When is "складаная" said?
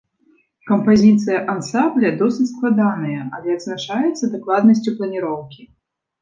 2.53-3.19